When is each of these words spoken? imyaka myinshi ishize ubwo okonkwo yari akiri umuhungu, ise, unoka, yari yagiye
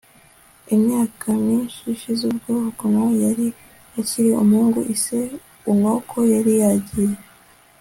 imyaka 0.75 1.25
myinshi 1.43 1.79
ishize 1.95 2.21
ubwo 2.31 2.49
okonkwo 2.69 3.05
yari 3.23 3.47
akiri 3.99 4.29
umuhungu, 4.41 4.79
ise, 4.93 5.19
unoka, 5.71 6.17
yari 6.33 6.53
yagiye 6.63 7.15